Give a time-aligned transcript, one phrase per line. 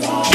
[0.00, 0.25] today.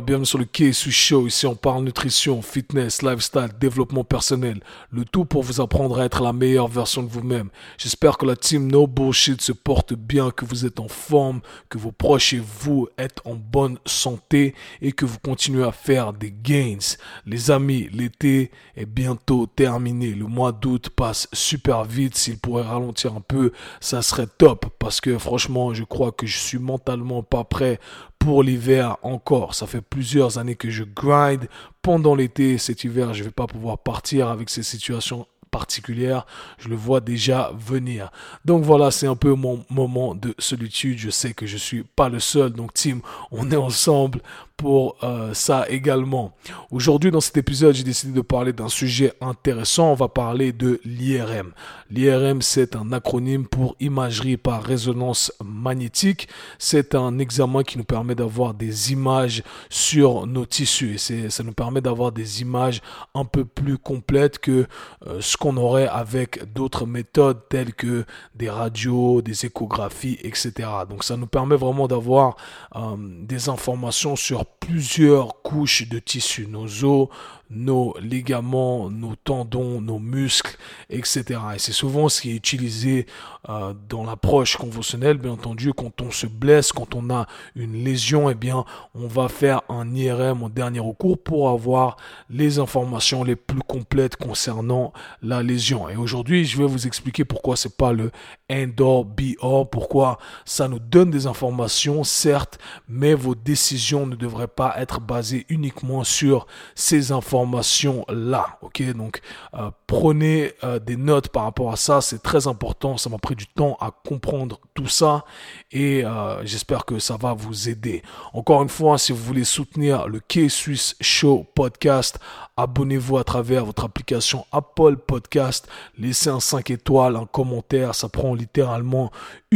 [0.00, 1.26] Bienvenue sur le KSU Show.
[1.26, 4.60] Ici, on parle nutrition, fitness, lifestyle, développement personnel.
[4.90, 7.50] Le tout pour vous apprendre à être la meilleure version de vous-même.
[7.78, 11.78] J'espère que la team No Bullshit se porte bien, que vous êtes en forme, que
[11.78, 16.32] vos proches et vous êtes en bonne santé et que vous continuez à faire des
[16.32, 16.78] gains.
[17.26, 20.10] Les amis, l'été est bientôt terminé.
[20.10, 22.16] Le mois d'août passe super vite.
[22.16, 26.38] S'il pourrait ralentir un peu, ça serait top parce que franchement, je crois que je
[26.38, 27.78] suis mentalement pas prêt
[28.24, 29.54] l'hiver encore.
[29.54, 31.48] Ça fait plusieurs années que je grind
[31.82, 32.58] pendant l'été.
[32.58, 36.26] Cet hiver, je vais pas pouvoir partir avec ces situations particulières.
[36.58, 38.10] Je le vois déjà venir.
[38.44, 40.98] Donc voilà, c'est un peu mon moment de solitude.
[40.98, 42.52] Je sais que je suis pas le seul.
[42.52, 44.20] Donc team, on est ensemble
[44.56, 46.32] pour euh, ça également.
[46.70, 49.90] Aujourd'hui, dans cet épisode, j'ai décidé de parler d'un sujet intéressant.
[49.90, 51.52] On va parler de l'IRM.
[51.90, 56.28] L'IRM, c'est un acronyme pour imagerie par résonance magnétique.
[56.58, 60.96] C'est un examen qui nous permet d'avoir des images sur nos tissus.
[61.10, 62.80] Et ça nous permet d'avoir des images
[63.14, 64.66] un peu plus complètes que
[65.06, 70.52] euh, ce qu'on aurait avec d'autres méthodes telles que des radios, des échographies, etc.
[70.88, 72.36] Donc ça nous permet vraiment d'avoir
[72.76, 77.08] euh, des informations sur plusieurs couches de tissu, nos os,
[77.54, 80.56] nos ligaments, nos tendons, nos muscles,
[80.90, 81.40] etc.
[81.54, 83.06] Et c'est souvent ce qui est utilisé
[83.48, 88.30] euh, dans l'approche conventionnelle, bien entendu, quand on se blesse, quand on a une lésion,
[88.30, 88.64] eh bien,
[88.94, 91.96] on va faire un IRM en dernier recours pour avoir
[92.30, 94.92] les informations les plus complètes concernant
[95.22, 95.88] la lésion.
[95.88, 98.10] Et aujourd'hui, je vais vous expliquer pourquoi c'est pas le
[98.50, 102.58] end be all, pourquoi ça nous donne des informations, certes,
[102.88, 108.58] mais vos décisions ne devraient pas être basées uniquement sur ces informations là.
[108.62, 109.20] Ok, donc
[109.54, 112.96] euh, prenez euh, des notes par rapport à ça, c'est très important.
[112.96, 115.24] Ça m'a pris du temps à comprendre tout ça
[115.70, 118.02] et euh, j'espère que ça va vous aider.
[118.32, 122.18] Encore une fois, si vous voulez soutenir le K-Swiss Show podcast,
[122.56, 125.68] abonnez-vous à travers votre application Apple Podcast,
[125.98, 129.10] laissez un 5 étoiles, un commentaire, ça prend littéralement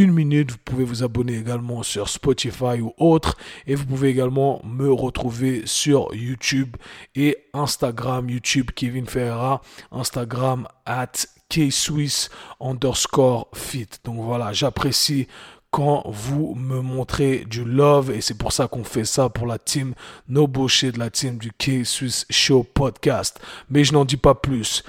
[0.07, 0.51] minute.
[0.51, 3.37] Vous pouvez vous abonner également sur Spotify ou autre
[3.67, 6.75] et vous pouvez également me retrouver sur YouTube
[7.15, 9.61] et Instagram, YouTube Kevin Ferreira,
[9.91, 11.11] Instagram at
[11.49, 12.29] K-Swiss
[12.59, 13.87] underscore fit.
[14.03, 15.27] Donc voilà, j'apprécie
[15.71, 19.59] quand vous me montrez du love et c'est pour ça qu'on fait ça pour la
[19.59, 19.93] team
[20.27, 23.39] No Bullshit, la team du K-Swiss Show Podcast.
[23.69, 24.83] Mais je n'en dis pas plus.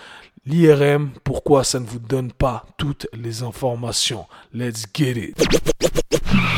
[0.47, 4.27] L'IRM, pourquoi ça ne vous donne pas toutes les informations?
[4.55, 5.37] Let's get it.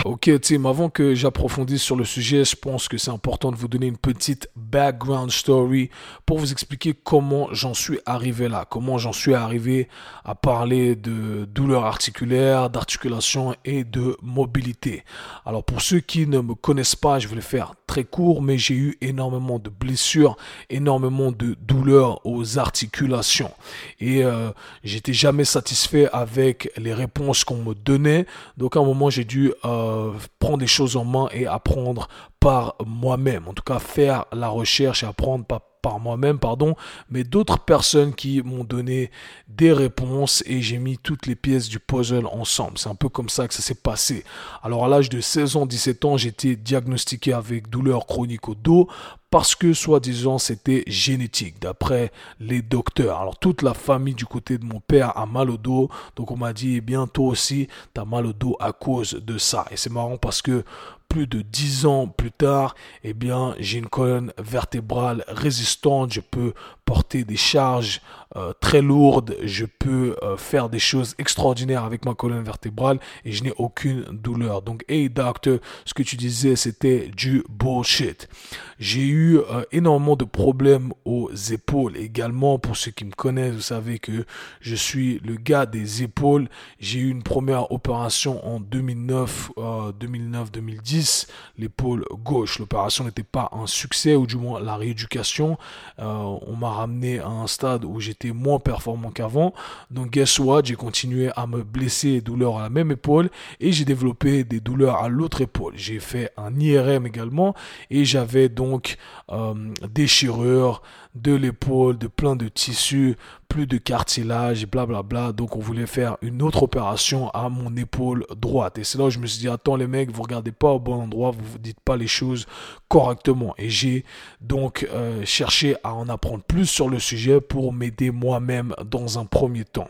[0.04, 3.68] Ok team, avant que j'approfondisse sur le sujet, je pense que c'est important de vous
[3.68, 5.90] donner une petite background story
[6.26, 9.88] pour vous expliquer comment j'en suis arrivé là, comment j'en suis arrivé
[10.24, 15.04] à parler de douleurs articulaires, d'articulation et de mobilité.
[15.44, 18.74] Alors pour ceux qui ne me connaissent pas, je vais le faire court, mais j'ai
[18.74, 20.36] eu énormément de blessures,
[20.70, 23.52] énormément de douleurs aux articulations
[24.00, 24.50] et euh,
[24.82, 28.26] j'étais jamais satisfait avec les réponses qu'on me donnait.
[28.56, 32.08] Donc à un moment j'ai dû euh, prendre des choses en main et apprendre
[32.42, 33.46] par moi-même.
[33.46, 36.76] En tout cas faire la recherche et apprendre par par moi-même, pardon,
[37.10, 39.10] mais d'autres personnes qui m'ont donné
[39.48, 42.78] des réponses et j'ai mis toutes les pièces du puzzle ensemble.
[42.78, 44.24] C'est un peu comme ça que ça s'est passé.
[44.62, 48.88] Alors à l'âge de 16 ans, 17 ans, j'étais diagnostiqué avec douleur chronique au dos
[49.32, 53.18] parce que soi-disant c'était génétique d'après les docteurs.
[53.18, 56.36] Alors toute la famille du côté de mon père a mal au dos, donc on
[56.36, 59.66] m'a dit eh bien toi aussi tu as mal au dos à cause de ça.
[59.72, 60.64] Et c'est marrant parce que
[61.12, 62.74] plus de 10 ans plus tard,
[63.04, 66.54] eh bien, j'ai une colonne vertébrale résistante, je peux
[66.92, 68.02] porter des charges
[68.34, 73.32] euh, très lourdes, je peux euh, faire des choses extraordinaires avec ma colonne vertébrale et
[73.32, 74.62] je n'ai aucune douleur.
[74.62, 78.30] Donc, hey docteur, ce que tu disais, c'était du bullshit.
[78.78, 82.58] J'ai eu euh, énormément de problèmes aux épaules également.
[82.58, 84.24] Pour ceux qui me connaissent, vous savez que
[84.62, 86.48] je suis le gars des épaules.
[86.78, 91.26] J'ai eu une première opération en 2009, 2009-2010,
[91.58, 92.58] l'épaule gauche.
[92.58, 95.58] L'opération n'était pas un succès, ou du moins la rééducation.
[95.98, 99.52] on m'a à un stade où j'étais moins performant qu'avant.
[99.90, 100.62] Donc, guess what?
[100.64, 103.30] J'ai continué à me blesser douleurs à la même épaule
[103.60, 105.74] et j'ai développé des douleurs à l'autre épaule.
[105.76, 107.54] J'ai fait un IRM également
[107.90, 108.96] et j'avais donc
[109.30, 109.54] euh,
[109.90, 110.82] déchirure
[111.14, 113.16] de l'épaule, de plein de tissus,
[113.52, 115.02] plus de cartilage, blablabla.
[115.02, 115.32] Bla bla.
[115.32, 118.78] Donc on voulait faire une autre opération à mon épaule droite.
[118.78, 120.80] Et c'est là où je me suis dit, attends les mecs, vous regardez pas au
[120.80, 122.46] bon endroit, vous ne dites pas les choses
[122.88, 123.54] correctement.
[123.58, 124.04] Et j'ai
[124.40, 129.26] donc euh, cherché à en apprendre plus sur le sujet pour m'aider moi-même dans un
[129.26, 129.88] premier temps.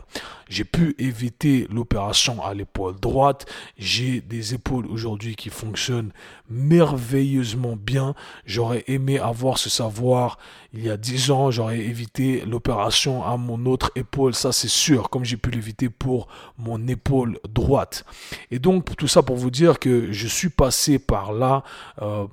[0.49, 3.45] J'ai pu éviter l'opération à l'épaule droite.
[3.77, 6.11] J'ai des épaules aujourd'hui qui fonctionnent
[6.49, 8.13] merveilleusement bien.
[8.45, 10.37] J'aurais aimé avoir ce savoir
[10.73, 11.51] il y a 10 ans.
[11.51, 14.33] J'aurais évité l'opération à mon autre épaule.
[14.33, 16.27] Ça, c'est sûr, comme j'ai pu l'éviter pour
[16.57, 18.05] mon épaule droite.
[18.51, 21.63] Et donc, tout ça pour vous dire que je suis passé par là.
[22.01, 22.25] Euh,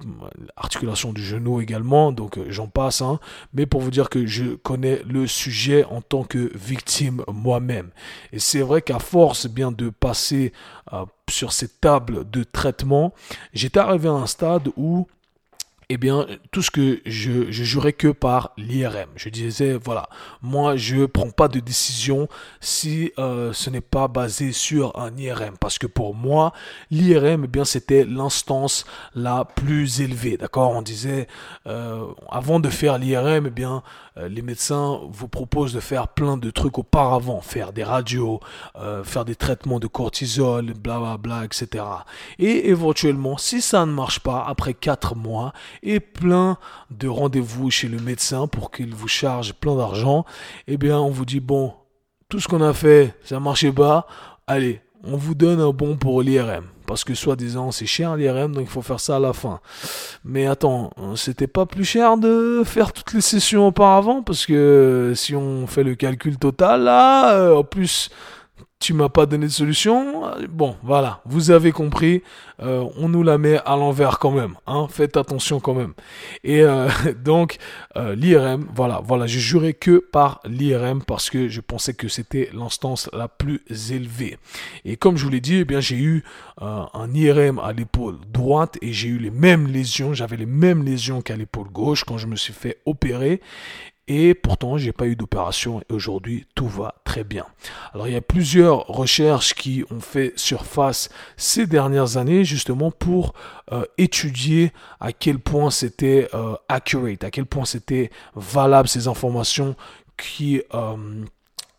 [0.56, 2.12] articulation du genou également.
[2.12, 3.02] Donc, euh, j'en passe.
[3.02, 3.20] Hein,
[3.52, 7.90] mais pour vous dire que je connais le sujet en tant que victime moi-même.
[8.32, 10.52] Et c'est vrai qu'à force bien de passer
[10.92, 13.14] euh, sur ces tables de traitement,
[13.52, 15.06] j'étais arrivé à un stade où
[15.92, 19.08] eh bien, tout ce que je, je que par l'IRM.
[19.16, 20.08] Je disais, voilà,
[20.40, 22.28] moi, je prends pas de décision
[22.60, 25.56] si euh, ce n'est pas basé sur un IRM.
[25.58, 26.52] Parce que pour moi,
[26.92, 28.84] l'IRM, eh bien, c'était l'instance
[29.16, 30.36] la plus élevée.
[30.36, 30.70] D'accord?
[30.70, 31.26] On disait,
[31.66, 33.82] euh, avant de faire l'IRM, eh bien,
[34.16, 37.40] les médecins vous proposent de faire plein de trucs auparavant.
[37.40, 38.40] Faire des radios,
[39.04, 41.84] faire des traitements de cortisol, blablabla, bla, bla, etc.
[42.38, 45.52] Et éventuellement, si ça ne marche pas, après 4 mois,
[45.82, 46.58] et plein
[46.90, 50.24] de rendez-vous chez le médecin pour qu'il vous charge plein d'argent,
[50.66, 51.74] eh bien on vous dit bon,
[52.28, 54.06] tout ce qu'on a fait, ça marchait pas,
[54.46, 56.66] allez, on vous donne un bon pour l'IRM.
[56.90, 59.60] Parce que soi-disant c'est cher l'IRM, donc il faut faire ça à la fin.
[60.24, 64.22] Mais attends, c'était pas plus cher de faire toutes les sessions auparavant?
[64.24, 68.10] Parce que si on fait le calcul total, là, euh, en plus
[68.80, 70.22] tu m'as pas donné de solution.
[70.48, 72.22] Bon, voilà, vous avez compris.
[72.62, 74.54] Euh, on nous la met à l'envers quand même.
[74.66, 75.92] Hein, faites attention quand même.
[76.44, 76.88] Et euh,
[77.24, 77.58] donc
[77.96, 82.48] euh, l'IRM, voilà, voilà, je jurais que par l'IRM parce que je pensais que c'était
[82.54, 83.60] l'instance la plus
[83.90, 84.38] élevée.
[84.86, 86.24] Et comme je vous l'ai dit, eh bien j'ai eu
[86.58, 90.14] un IRM à l'épaule droite et j'ai eu les mêmes lésions.
[90.14, 93.40] J'avais les mêmes lésions qu'à l'épaule gauche quand je me suis fait opérer.
[94.12, 97.46] Et pourtant, j'ai pas eu d'opération et aujourd'hui, tout va très bien.
[97.94, 103.34] Alors, il y a plusieurs recherches qui ont fait surface ces dernières années, justement pour
[103.70, 109.76] euh, étudier à quel point c'était euh, accurate, à quel point c'était valable ces informations
[110.16, 110.96] qui euh,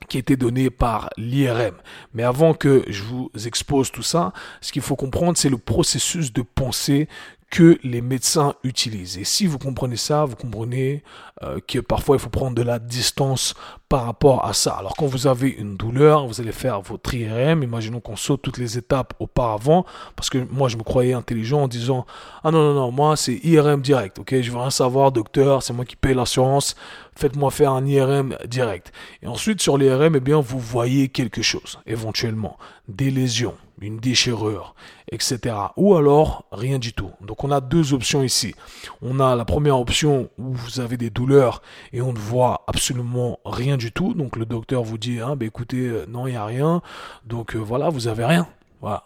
[0.07, 1.75] qui étaient données par l'IRM.
[2.13, 4.31] Mais avant que je vous expose tout ça,
[4.61, 7.09] ce qu'il faut comprendre, c'est le processus de pensée
[7.51, 9.17] que les médecins utilisent.
[9.17, 11.03] Et si vous comprenez ça, vous comprenez
[11.43, 13.55] euh, que parfois il faut prendre de la distance
[13.89, 14.71] par rapport à ça.
[14.71, 17.61] Alors quand vous avez une douleur, vous allez faire votre IRM.
[17.61, 21.67] Imaginons qu'on saute toutes les étapes auparavant, parce que moi je me croyais intelligent en
[21.67, 22.05] disant
[22.41, 24.17] ah non non non moi c'est IRM direct.
[24.19, 26.75] Ok, je veux rien savoir docteur, c'est moi qui paye l'assurance.
[27.17, 28.93] Faites-moi faire un IRM direct.
[29.21, 32.57] Et ensuite sur l'IRM, eh bien vous voyez quelque chose éventuellement,
[32.87, 34.75] des lésions une déchirure,
[35.11, 35.55] etc.
[35.75, 37.11] Ou alors rien du tout.
[37.21, 38.55] Donc on a deux options ici.
[39.01, 41.61] On a la première option où vous avez des douleurs
[41.93, 44.13] et on ne voit absolument rien du tout.
[44.13, 46.81] Donc le docteur vous dit, ah, bah, écoutez, euh, non, il n'y a rien.
[47.25, 48.47] Donc euh, voilà, vous avez rien.
[48.79, 49.03] Voilà.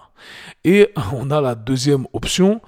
[0.64, 2.62] Et on a la deuxième option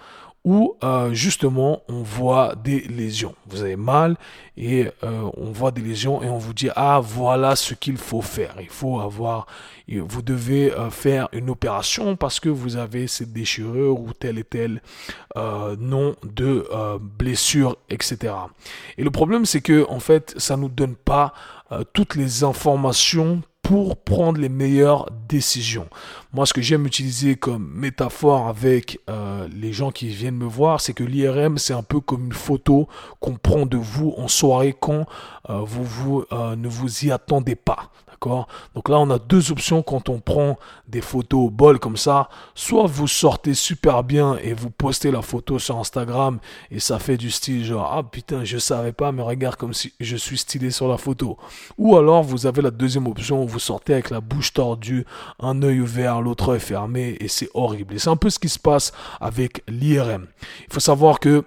[0.83, 3.35] euh, justement on voit des lésions.
[3.47, 4.15] Vous avez mal
[4.55, 8.21] et euh, on voit des lésions et on vous dit ah voilà ce qu'il faut
[8.21, 8.55] faire.
[8.61, 9.47] Il faut avoir,
[9.89, 14.43] vous devez euh, faire une opération parce que vous avez cette déchirure ou tel et
[14.43, 14.81] tel
[15.79, 16.67] nom de
[16.99, 18.33] blessure, etc.
[18.97, 21.33] Et le problème c'est que en fait ça nous donne pas
[21.93, 25.89] toutes les informations pour prendre les meilleures décisions.
[26.31, 30.79] Moi, ce que j'aime utiliser comme métaphore avec euh, les gens qui viennent me voir,
[30.79, 32.87] c'est que l'IRM, c'est un peu comme une photo
[33.19, 35.05] qu'on prend de vous en soirée quand
[35.49, 37.91] euh, vous, vous euh, ne vous y attendez pas.
[38.75, 40.57] Donc là, on a deux options quand on prend
[40.87, 42.29] des photos bol comme ça.
[42.55, 46.39] Soit vous sortez super bien et vous postez la photo sur Instagram
[46.71, 49.93] et ça fait du style genre ah putain je savais pas mais regarde comme si
[49.99, 51.37] je suis stylé sur la photo.
[51.77, 55.05] Ou alors vous avez la deuxième option où vous sortez avec la bouche tordue,
[55.39, 57.95] un œil ouvert, l'autre œil fermé et c'est horrible.
[57.95, 60.27] Et c'est un peu ce qui se passe avec l'IRM.
[60.67, 61.43] Il faut savoir que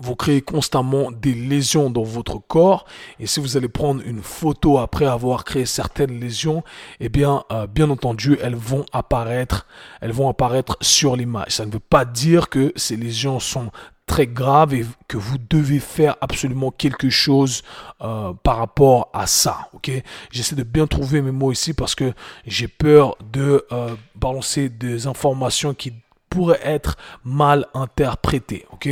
[0.00, 2.86] vous créez constamment des lésions dans votre corps
[3.20, 6.64] et si vous allez prendre une photo après avoir créé certaines lésions,
[6.98, 9.66] eh bien, euh, bien entendu, elles vont apparaître,
[10.00, 11.50] elles vont apparaître sur l'image.
[11.50, 13.70] Ça ne veut pas dire que ces lésions sont
[14.06, 17.62] très graves et que vous devez faire absolument quelque chose
[18.00, 19.68] euh, par rapport à ça.
[19.72, 19.90] Ok,
[20.30, 22.12] j'essaie de bien trouver mes mots ici parce que
[22.46, 25.92] j'ai peur de euh, balancer des informations qui
[26.32, 28.64] pourrait être mal interprété.
[28.72, 28.88] Ok,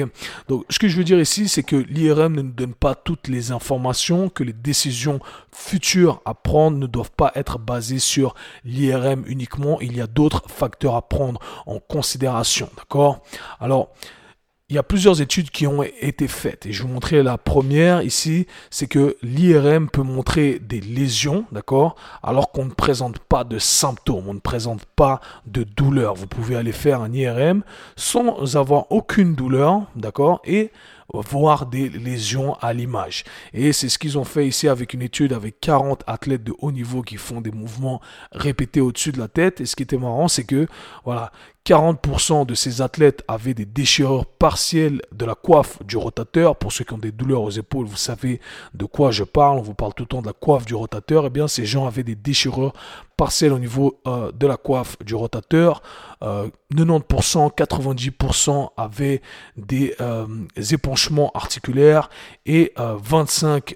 [0.49, 3.29] donc ce que je veux dire ici, c'est que l'IRM ne nous donne pas toutes
[3.29, 9.25] les informations, que les décisions futures à prendre ne doivent pas être basées sur l'IRM
[9.26, 9.81] uniquement.
[9.81, 12.69] Il y a d'autres facteurs à prendre en considération.
[12.76, 13.23] D'accord?
[13.59, 13.88] Alors
[14.70, 18.02] il y a plusieurs études qui ont été faites et je vous montrer la première
[18.02, 23.58] ici, c'est que l'IRM peut montrer des lésions, d'accord, alors qu'on ne présente pas de
[23.58, 26.14] symptômes, on ne présente pas de douleur.
[26.14, 27.62] Vous pouvez aller faire un IRM
[27.96, 30.70] sans avoir aucune douleur, d'accord, et
[31.12, 33.24] voir des lésions à l'image.
[33.52, 36.70] Et c'est ce qu'ils ont fait ici avec une étude avec 40 athlètes de haut
[36.70, 38.00] niveau qui font des mouvements
[38.32, 39.60] répétés au-dessus de la tête.
[39.60, 40.68] Et ce qui était marrant, c'est que,
[41.04, 41.32] voilà,
[41.67, 46.57] 40% de ces athlètes avaient des déchirures partielles de la coiffe du rotateur.
[46.57, 48.40] Pour ceux qui ont des douleurs aux épaules, vous savez
[48.75, 49.59] de quoi je parle.
[49.59, 51.26] On vous parle tout le temps de la coiffe du rotateur.
[51.26, 52.73] Eh bien, ces gens avaient des déchirures
[53.21, 55.83] partielles au niveau euh, de la coiffe du rotateur.
[56.23, 59.21] 90%, euh, 90% avaient
[59.59, 60.26] des euh,
[60.71, 62.09] épanchements articulaires
[62.47, 63.75] et 25%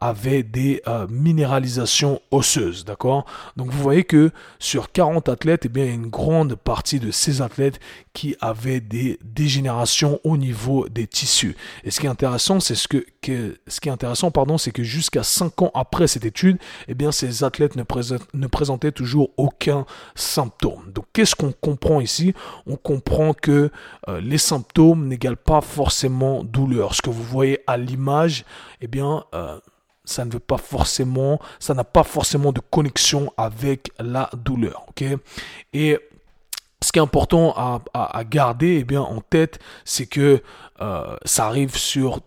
[0.00, 2.84] avaient des minéralisations osseuses.
[2.84, 3.24] D'accord?
[3.56, 7.80] Donc vous voyez que sur 40 athlètes, eh bien, une grande partie de ces athlètes
[8.12, 11.56] qui avaient des dégénérations au niveau des tissus.
[11.84, 13.06] Et ce qui est intéressant, c'est ce que,
[13.66, 17.12] ce qui est intéressant, pardon, c'est que jusqu'à 5 ans après cette étude, eh bien,
[17.12, 17.84] ces athlètes ne,
[18.34, 20.90] ne présentaient toujours aucun symptôme.
[20.92, 22.34] Donc, qu'est-ce qu'on comprend ici?
[22.66, 23.70] On comprend que
[24.08, 26.94] euh, les symptômes n'égalent pas forcément douleur.
[26.94, 28.44] Ce que vous voyez à l'image,
[28.80, 29.58] eh bien, euh,
[30.04, 35.04] ça ne veut pas forcément, ça n'a pas forcément de connexion avec la douleur, ok?
[35.72, 35.98] Et
[36.82, 37.54] ce qui est important
[37.92, 40.42] à, garder eh bien, en tête, c'est que
[40.80, 42.20] euh, ça arrive sur...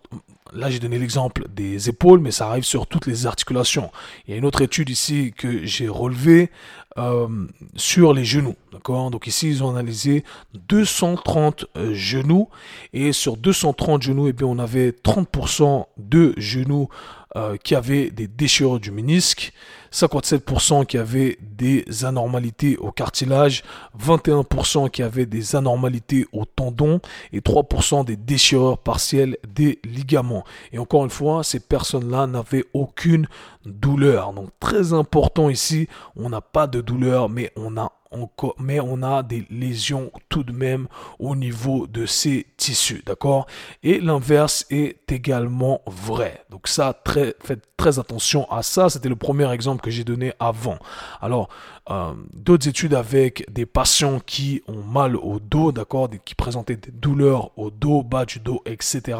[0.52, 3.90] Là, j'ai donné l'exemple des épaules, mais ça arrive sur toutes les articulations.
[4.26, 6.52] Il y a une autre étude ici que j'ai relevée
[6.96, 7.26] euh,
[7.74, 8.54] sur les genoux.
[8.72, 9.10] D'accord?
[9.10, 10.24] Donc ici, ils ont analysé
[10.68, 12.48] 230 euh, genoux.
[12.92, 16.88] Et sur 230 genoux, eh bien, on avait 30% de genoux
[17.36, 19.52] euh, qui avaient des déchirures du ménisque,
[19.92, 23.64] 57% qui avaient des anormalités au cartilage,
[24.00, 27.00] 21% qui avaient des anormalités au tendon
[27.32, 30.44] et 3% des déchirures partielles des ligaments.
[30.72, 33.26] Et encore une fois, ces personnes-là n'avaient aucune
[33.66, 34.32] douleur.
[34.32, 37.92] Donc très important ici, on n'a pas de douleur, mais on a
[38.58, 43.46] mais on a des lésions tout de même au niveau de ces tissus, d'accord?
[43.82, 46.44] Et l'inverse est également vrai.
[46.50, 48.88] Donc ça, très, faites très attention à ça.
[48.88, 50.78] C'était le premier exemple que j'ai donné avant.
[51.20, 51.48] Alors,
[51.90, 56.90] euh, d'autres études avec des patients qui ont mal au dos, d'accord, qui présentaient des
[56.90, 59.18] douleurs au dos, bas du dos, etc.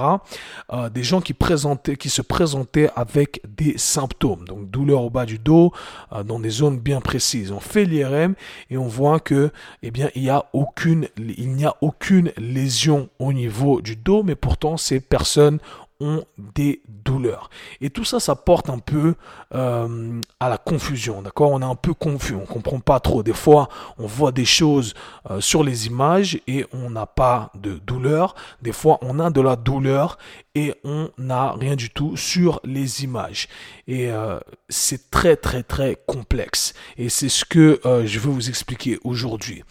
[0.73, 5.27] Euh, des gens qui présentaient, qui se présentaient avec des symptômes, donc douleurs au bas
[5.27, 5.73] du dos,
[6.13, 7.53] euh, dans des zones bien précises.
[7.53, 8.35] On fait l'IRM
[8.71, 9.51] et on voit que,
[9.83, 14.23] eh bien, il y a aucune, il n'y a aucune lésion au niveau du dos,
[14.23, 15.59] mais pourtant ces personnes
[16.01, 16.25] ont
[16.55, 17.51] des douleurs.
[17.81, 19.15] Et tout ça, ça porte un peu
[19.55, 21.51] euh, à la confusion, d'accord?
[21.53, 23.23] On est un peu confus, on comprend pas trop.
[23.23, 24.95] Des fois, on voit des choses
[25.31, 28.35] euh, sur les images et on n'a pas de douleur.
[28.63, 30.19] Des fois, on a de la douleur
[30.55, 33.49] et on n'a rien du tout sur les images.
[33.87, 36.75] Et euh, c'est très, très, très complexe.
[36.97, 39.63] Et c'est ce que je veux vous expliquer aujourd'hui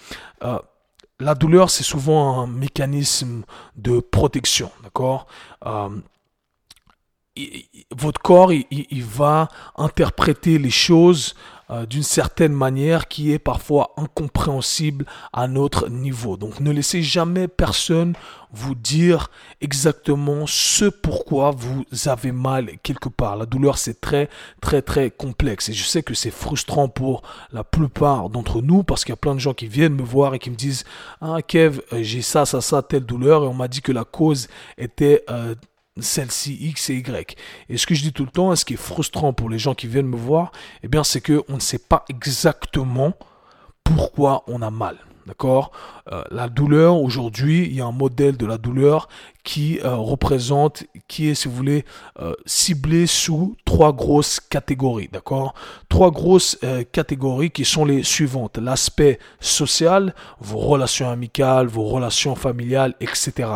[1.19, 3.43] la douleur, c'est souvent un mécanisme
[3.75, 5.27] de protection, d'accord?
[7.91, 11.33] Votre corps, il, va interpréter les choses
[11.71, 16.37] euh, d'une certaine manière qui est parfois incompréhensible à notre niveau.
[16.37, 18.13] Donc ne laissez jamais personne
[18.51, 23.35] vous dire exactement ce pourquoi vous avez mal quelque part.
[23.35, 24.29] La douleur, c'est très,
[24.61, 25.69] très, très complexe.
[25.69, 29.17] Et je sais que c'est frustrant pour la plupart d'entre nous parce qu'il y a
[29.17, 30.83] plein de gens qui viennent me voir et qui me disent,
[31.19, 33.43] ah Kev, euh, j'ai ça, ça, ça, telle douleur.
[33.43, 35.23] Et on m'a dit que la cause était...
[35.31, 35.55] Euh,
[35.99, 37.37] celle-ci X et Y.
[37.69, 39.75] Et ce que je dis tout le temps, ce qui est frustrant pour les gens
[39.75, 43.13] qui viennent me voir, eh bien, c'est que on ne sait pas exactement
[43.83, 44.97] pourquoi on a mal.
[45.25, 45.71] D'accord?
[46.11, 49.07] Euh, La douleur, aujourd'hui, il y a un modèle de la douleur
[49.43, 51.85] qui euh, représente, qui est, si vous voulez,
[52.19, 55.09] euh, ciblé sous trois grosses catégories.
[55.11, 55.53] D'accord?
[55.89, 56.57] Trois grosses
[56.91, 58.57] catégories qui sont les suivantes.
[58.57, 63.49] L'aspect social, vos relations amicales, vos relations familiales, etc.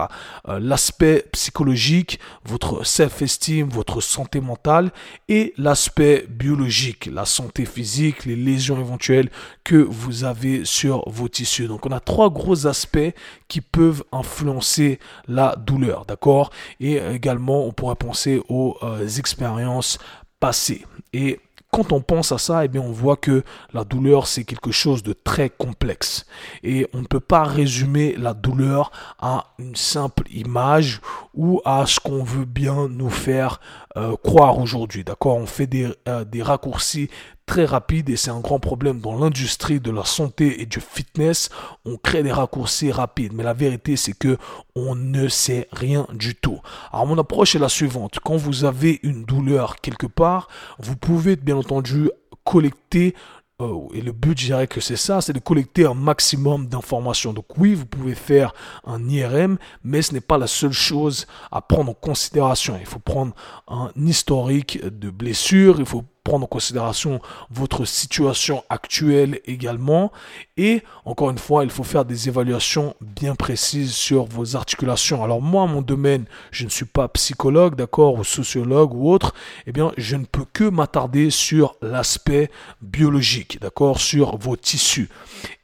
[0.47, 4.91] l'aspect psychologique, votre self-esteem, votre santé mentale.
[5.29, 9.29] Et l'aspect biologique, la santé physique, les lésions éventuelles
[9.63, 13.13] que vous avez sur vos tissus donc on a trois gros aspects
[13.47, 15.76] qui peuvent influencer la douleur,
[16.07, 16.51] d'accord?
[16.79, 19.97] Et également, on pourrait penser aux euh, expériences
[20.39, 20.85] passées.
[21.13, 21.39] Et
[21.71, 23.43] quand on pense à ça, eh bien, on voit que
[23.73, 26.25] la douleur, c'est quelque chose de très complexe.
[26.63, 31.01] Et on ne peut pas résumer la douleur à une simple image
[31.33, 33.59] ou à ce qu'on veut bien nous faire
[33.97, 35.03] euh, croire aujourd'hui.
[35.03, 35.35] D'accord?
[35.35, 37.09] On fait des, euh, des raccourcis
[37.47, 41.49] très rapides et c'est un grand problème dans l'industrie de la santé et du fitness.
[41.85, 44.37] On crée des raccourcis rapides, mais la vérité c'est que
[44.75, 46.59] on ne sait rien du tout.
[46.91, 48.19] Alors mon approche est la suivante.
[48.23, 52.11] Quand vous avez une douleur quelque part, vous pouvez bien entendu
[52.43, 53.15] collecter
[53.59, 57.33] Oh, et le but, je dirais que c'est ça, c'est de collecter un maximum d'informations.
[57.33, 58.53] Donc oui, vous pouvez faire
[58.85, 62.77] un IRM, mais ce n'est pas la seule chose à prendre en considération.
[62.79, 63.33] Il faut prendre
[63.67, 70.11] un historique de blessures, il faut prendre en considération votre situation actuelle également.
[70.57, 75.23] Et encore une fois, il faut faire des évaluations bien précises sur vos articulations.
[75.23, 79.33] Alors moi, mon domaine, je ne suis pas psychologue, d'accord, ou sociologue ou autre.
[79.67, 85.09] Eh bien, je ne peux que m'attarder sur l'aspect biologique, d'accord, sur vos tissus.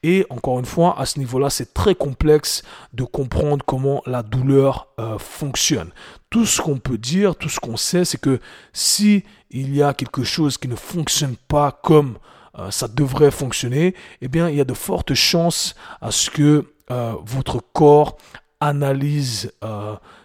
[0.04, 2.64] Et encore une fois, à ce niveau-là, c'est très complexe
[2.94, 5.92] de comprendre comment la douleur euh, fonctionne.
[6.30, 8.40] Tout ce qu'on peut dire, tout ce qu'on sait, c'est que
[8.74, 12.18] si il y a quelque chose qui ne fonctionne pas comme
[12.60, 16.66] euh, ça devrait fonctionner, eh bien, il y a de fortes chances à ce que
[16.92, 18.18] euh, votre corps
[18.60, 19.52] analyse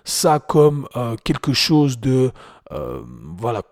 [0.05, 0.87] ça comme
[1.25, 2.31] quelque chose de
[2.71, 3.63] voilà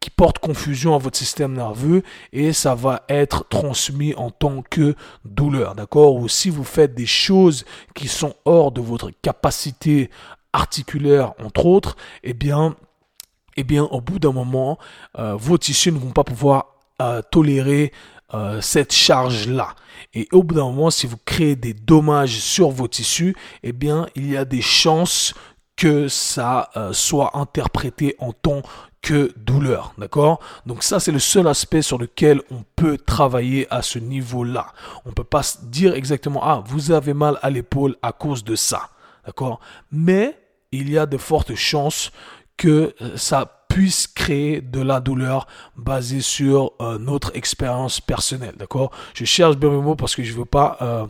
[0.00, 2.02] qui porte confusion à votre système nerveux
[2.32, 6.14] et ça va être transmis en tant que douleur, d'accord?
[6.14, 7.64] Ou si vous faites des choses
[7.94, 10.10] qui sont hors de votre capacité
[10.52, 12.74] articulaire entre autres, eh bien
[13.58, 14.78] eh bien, au bout d'un moment,
[15.18, 17.92] euh, vos tissus ne vont pas pouvoir euh, tolérer
[18.32, 19.74] euh, cette charge-là.
[20.14, 24.06] Et au bout d'un moment, si vous créez des dommages sur vos tissus, eh bien,
[24.14, 25.34] il y a des chances
[25.78, 28.62] que ça soit interprété en tant
[29.00, 30.40] que douleur, d'accord?
[30.66, 34.66] Donc ça, c'est le seul aspect sur lequel on peut travailler à ce niveau-là.
[35.04, 38.56] On ne peut pas dire exactement, ah, vous avez mal à l'épaule à cause de
[38.56, 38.90] ça,
[39.24, 39.60] d'accord?
[39.92, 40.38] Mais
[40.72, 42.10] il y a de fortes chances
[42.56, 48.54] que euh, ça puisse créer de la douleur basée sur euh, notre expérience personnelle.
[48.58, 48.90] D'accord?
[49.14, 51.06] Je cherche bien mes mots parce que je ne veux pas euh,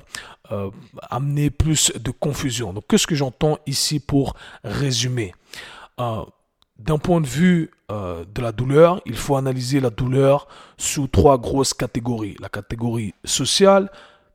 [1.11, 2.73] amener plus de confusion.
[2.73, 5.35] Donc, qu'est-ce que j'entends ici pour résumer?
[5.99, 11.75] D'un point de vue de la douleur, il faut analyser la douleur sous trois grosses
[11.75, 12.37] catégories.
[12.41, 13.91] La catégorie sociale,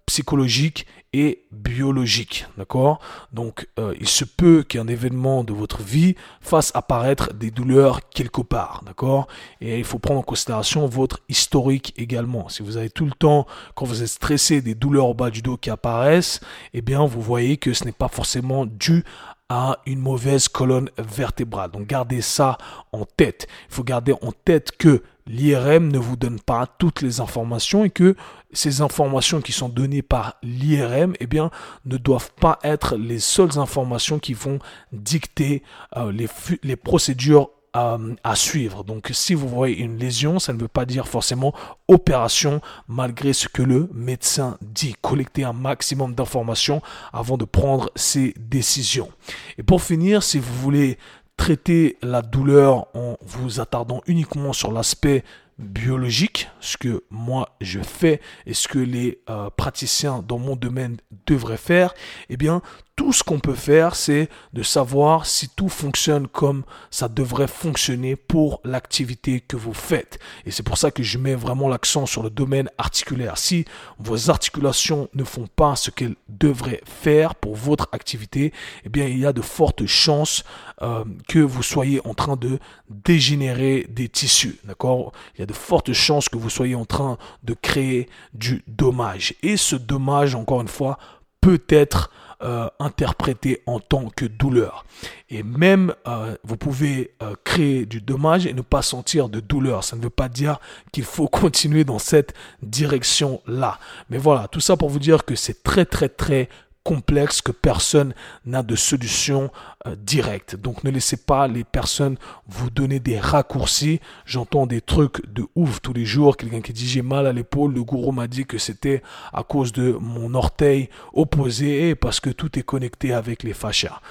[0.06, 2.48] psychologique et biologique.
[2.58, 3.00] D'accord?
[3.32, 8.42] Donc, euh, il se peut qu'un événement de votre vie fasse apparaître des douleurs quelque
[8.42, 8.82] part.
[8.86, 9.28] D'accord?
[9.62, 12.50] Et il faut prendre en considération votre historique également.
[12.50, 15.42] Si vous avez tout le temps, quand vous êtes stressé, des douleurs au bas du
[15.42, 16.40] dos qui apparaissent,
[16.74, 19.04] eh bien, vous voyez que ce n'est pas forcément dû
[19.50, 21.70] à une mauvaise colonne vertébrale.
[21.70, 22.58] Donc, gardez ça
[22.92, 23.48] en tête.
[23.70, 27.90] Il faut garder en tête que l'IRM ne vous donne pas toutes les informations et
[27.90, 28.16] que
[28.52, 31.50] ces informations qui sont données par l'IRM eh bien,
[31.86, 34.60] ne doivent pas être les seules informations qui vont
[34.92, 35.64] dicter
[35.98, 38.84] euh, les, procédures euh, à suivre.
[38.84, 41.54] Donc si vous voyez une lésion, ça ne veut pas dire forcément
[41.88, 44.96] opération malgré ce que le médecin dit.
[45.02, 46.82] Collectez un maximum d'informations
[47.12, 49.10] avant de prendre ses décisions.
[49.58, 51.00] Et pour finir, si vous voulez
[51.38, 55.24] traiter la douleur en vous attardant uniquement sur l'aspect
[55.60, 60.98] biologique, ce que moi je fais et ce que les euh, praticiens dans mon domaine
[61.28, 61.94] devraient faire,
[62.30, 62.62] eh bien,
[62.96, 68.16] tout ce qu'on peut faire, c'est de savoir si tout fonctionne comme ça devrait fonctionner
[68.16, 70.20] pour l'activité que vous faites.
[70.46, 73.38] Et c'est pour ça que je mets vraiment l'accent sur le domaine articulaire.
[73.40, 73.66] Si
[73.98, 78.54] vos articulations ne font pas ce qu'elles devraient faire pour votre activité,
[78.86, 80.44] eh bien, il y a de fortes chances
[80.84, 84.60] euh, que vous soyez en train de dégénérer des tissus.
[84.66, 85.14] D'accord?
[85.36, 89.34] Il y a de fortes chances que vous soyez en train de créer du dommage.
[89.42, 91.00] Et ce dommage, encore une fois,
[91.42, 92.12] peut être
[92.44, 94.86] euh, interprété en tant que douleur.
[95.30, 99.84] Et même, euh, vous pouvez euh, créer du dommage et ne pas sentir de douleur.
[99.84, 100.60] Ça ne veut pas dire
[100.92, 103.80] qu'il faut continuer dans cette direction-là.
[104.10, 106.50] Mais voilà, tout ça pour vous dire que c'est très, très, très
[106.84, 108.14] complexe que personne
[108.46, 109.52] n'a de solution
[109.88, 110.56] euh, directe.
[110.56, 112.18] Donc ne laissez pas les personnes
[112.48, 114.00] vous donner des raccourcis.
[114.26, 116.38] J'entends des trucs de ouf tous les jours.
[116.38, 117.74] Quelqu'un qui dit j'ai mal à l'épaule.
[117.74, 122.60] Le gourou m'a dit que c'était à cause de mon orteil opposé parce que tout
[122.60, 124.02] est connecté avec les fascias.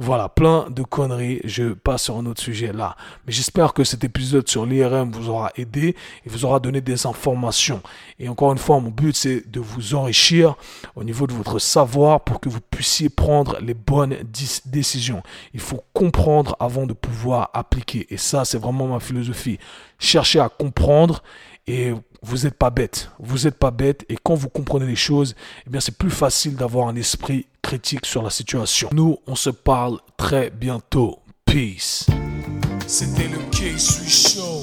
[0.00, 1.40] Voilà, plein de conneries.
[1.42, 2.96] Je passe sur un autre sujet là.
[3.26, 7.04] Mais j'espère que cet épisode sur l'IRM vous aura aidé et vous aura donné des
[7.04, 7.82] informations.
[8.20, 10.54] Et encore une fois, mon but c'est de vous enrichir
[10.94, 14.14] au niveau de votre savoir pour que vous puissiez prendre les bonnes
[14.66, 15.20] décisions.
[15.52, 18.06] Il faut comprendre avant de pouvoir appliquer.
[18.10, 19.58] Et ça, c'est vraiment ma philosophie.
[19.98, 21.24] Cherchez à comprendre
[21.66, 23.10] et vous n'êtes pas bête.
[23.18, 25.34] Vous n'êtes pas bête et quand vous comprenez les choses,
[25.66, 28.88] eh bien c'est plus facile d'avoir un esprit critique sur la situation.
[28.94, 31.18] Nous, on se parle très bientôt.
[31.44, 32.06] Peace.
[32.86, 34.62] C'était le K-Sui Show.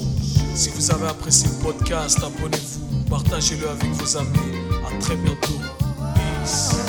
[0.56, 4.56] Si vous avez apprécié le podcast, abonnez-vous, partagez-le avec vos amis.
[4.84, 6.85] À très bientôt.